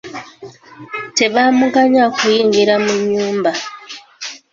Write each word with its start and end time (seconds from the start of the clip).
Tebaamuganya 1.17 2.03
kuyingira 2.15 2.73
mu 2.83 2.93
nnyumba. 2.99 3.51